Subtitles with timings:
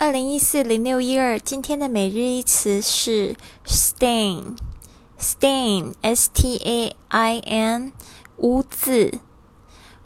[0.00, 7.92] 二零一四零六一二，今天的每日一词是 stain，stain，s t a i n，
[8.38, 9.18] 污渍。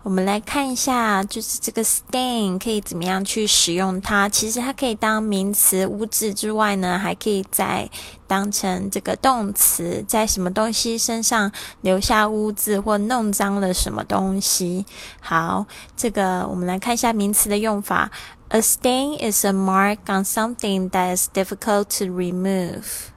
[0.02, 4.28] 我们来看一下，就是这个 stain 可以怎么样去使用它。
[4.28, 7.88] 其实它可以当名词污渍之外呢，还可以再
[8.26, 11.52] 当成这个动词，在什么东西身上
[11.82, 14.86] 留下污渍或弄脏了什么东西。
[15.20, 15.66] 好，
[15.96, 18.10] 这个我们来看一下名词的用法。
[18.53, 23.09] A stain is a mark on something that is difficult to remove.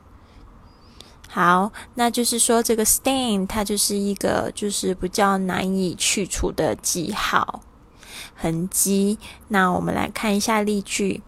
[1.29, 7.63] 好，那就是说这个 stain 它就是一个就是比较难以去除的记号
[8.35, 9.19] 痕迹。
[9.49, 11.23] 那我们来看一下例句：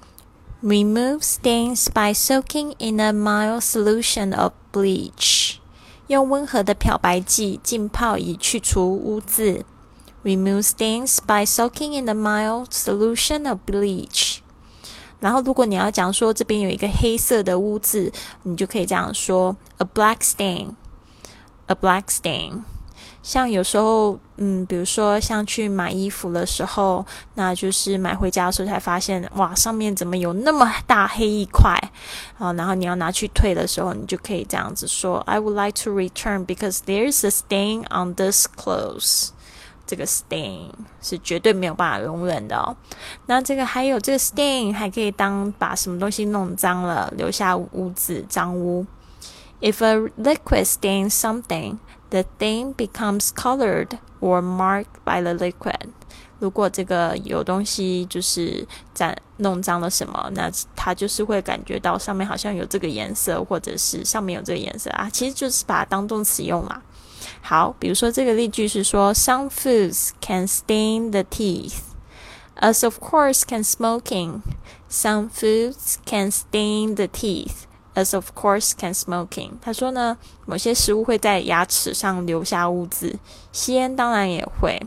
[0.63, 5.57] Remove stains by soaking in a mild solution of bleach。
[6.09, 9.65] 用温和的漂白剂浸泡以去除污渍。
[10.23, 14.39] Remove stains by soaking in a mild solution of bleach。
[15.21, 22.63] 然后，如果你要讲说这边有一个黑色的污渍，你就可以这样说：a black stain，a black stain。
[23.23, 31.73] 像有时候，嗯，比如说像去买衣服的时候，那就是买回家的时候才发现，哇，上面怎么有那么大黑一块
[32.39, 32.53] 啊？
[32.53, 39.29] 然后你要拿去退的时候，你就可以这样子说：I would like to return because there's a stain on this clothes。
[39.90, 40.70] 这个 stain
[41.02, 42.78] 是绝对没有办法容忍的哦。
[43.26, 48.86] 那这个还有这个 stain 还可以当把什么东西弄脏了，留下污渍、脏污。
[49.62, 51.80] If a liquid stains something,
[52.12, 55.90] the thing becomes colored or marked by the liquid。
[56.38, 66.82] 如果这个有东西就是沾弄脏了什么，那它就是会感觉到上面好像有这个颜色，或者是上面有这个颜色啊，其实就是把它当动词用嘛。
[67.42, 71.80] 好，比如说这个例句是说，Some foods can stain the teeth,
[72.60, 74.42] as of course can smoking.
[74.90, 77.64] Some foods can stain the teeth,
[77.96, 79.52] as of course can smoking.
[79.62, 83.18] 他说呢，某些食物会在牙齿上留下污渍，
[83.52, 84.80] 吸烟当然也会。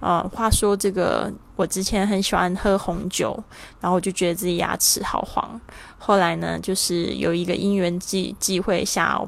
[0.00, 3.42] 呃，话说这个，我之前很喜欢喝红酒，
[3.80, 5.60] 然后我就觉得自己牙齿好黄。
[5.98, 9.20] 后来呢，就是有一个因缘际机会下，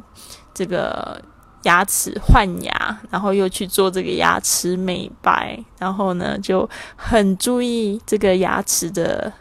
[0.53, 1.22] 这个。
[1.62, 9.32] 牙齿换牙，然后又去做这个牙齿美白，然后呢就很注意这个牙齿的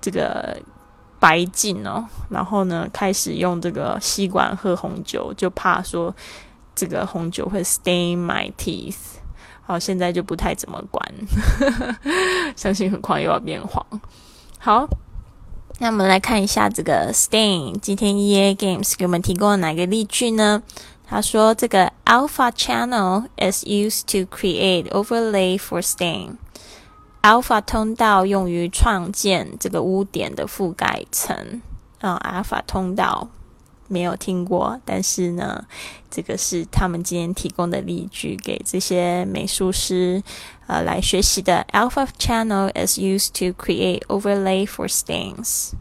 [0.00, 0.56] 这个
[1.18, 6.14] 白净哦，然后呢开始用这个吸管喝红酒，就怕说
[6.74, 8.96] 这个红酒会 stain my teeth。
[9.66, 11.02] 好，现在就不太怎么管，
[12.54, 13.84] 相信很快又要变黄。
[14.58, 14.86] 好，
[15.80, 17.76] 那我们来看一下这个 stain。
[17.80, 20.62] 今天 E A Games 给我们提供了哪个例句呢？
[21.06, 26.36] 他说：“这个 alpha channel is used to create overlay for stain。
[27.22, 31.60] alpha 通道用于创建这个污点的覆盖层。
[32.00, 33.28] 啊，alpha 通道
[33.94, 35.64] 没有听过，但是呢，
[36.10, 40.20] 这个是他们今天提供的例句，给这些美术师
[40.66, 41.64] 呃来学习的。
[41.72, 45.74] alpha channel is used to create overlay for stains。”